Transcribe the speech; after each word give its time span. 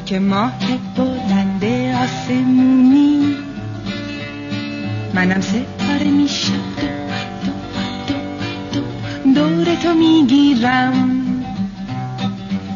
که 0.00 0.18
ماه 0.18 0.52
بلند 0.96 1.64
آسمونی. 2.04 3.36
منم 5.14 5.40
ستاره 5.40 6.10
میشم 6.10 6.52
دو 6.80 6.86
دو 8.06 8.16
دو 8.72 8.80
دو 9.34 9.54
دور 9.64 9.74
تو 9.74 9.94
می‌گیرم 9.94 11.10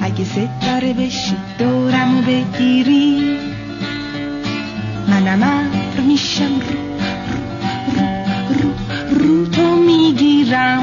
اگه 0.00 0.24
ستاره 0.24 0.92
بشی 0.92 1.36
دورمو 1.58 2.22
بگیری. 2.22 3.38
منم 5.08 5.42
ابر 5.42 6.00
میشم. 6.06 6.44
رو 6.44 6.80
رو 7.98 8.10
رو 8.58 8.70
رو, 9.18 9.28
رو 9.28 9.46
تو 9.46 9.76
می‌گیرم 9.76 10.81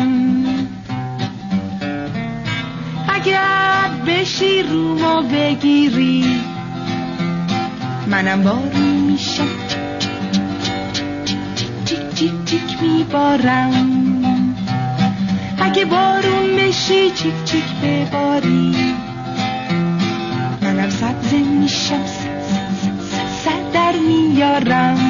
اگر 4.30 4.38
بشی 4.38 4.64
رومو 4.64 5.22
بگیری. 5.22 6.26
منم 8.08 8.44
بارون 8.44 8.96
میشم 9.12 9.48
چیک 11.86 12.16
چیک 12.16 12.46
چیک 12.46 12.82
میبارم. 12.82 14.56
اگه 15.60 15.86
بارون 15.86 16.56
بشی 16.58 17.12
چیک 17.12 17.44
چیک 17.46 17.66
بباری. 17.84 18.76
منم 20.62 20.90
سبز 20.90 21.34
میشم 21.34 22.06
صد 23.44 23.72
در 23.74 23.94
میارم. 24.08 25.09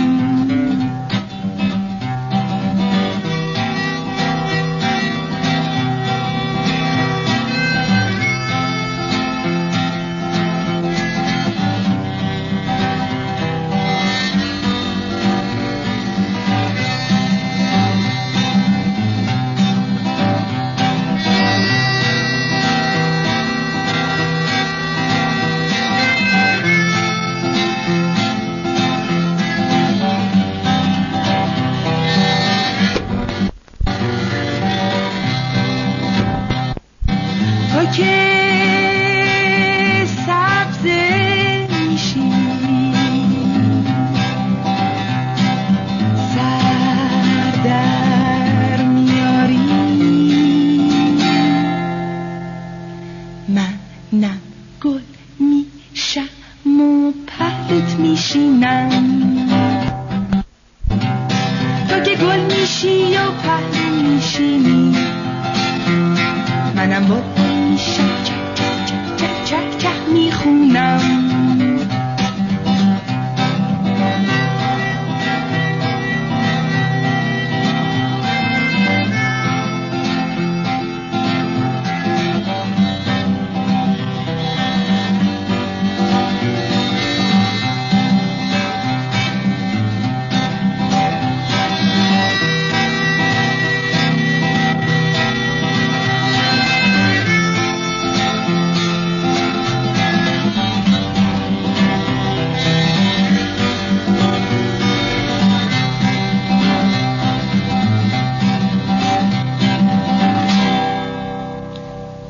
که 37.99 38.15
سبز 40.25 40.85
میشی. 41.89 42.31
سر 46.35 47.63
در 47.63 48.83
میاری. 48.83 49.57
من 53.49 53.73
نه 54.13 54.31
گل 54.81 55.01
میشم 55.39 56.29
و 56.65 57.11
پهلوت 57.27 57.99
میشینم. 57.99 58.89
تو 61.89 61.99
که 61.99 62.15
گل 62.15 62.39
میشی 62.39 63.17
و 63.17 63.31
پهلو 63.31 63.95
میشینی. 64.01 64.95
منم 66.75 67.05
بلبل 67.07 67.38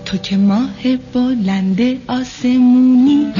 تو 0.10 0.18
که 0.18 0.38
ماه 0.38 0.98
بلند 1.14 1.80
آسمونی. 2.08 3.34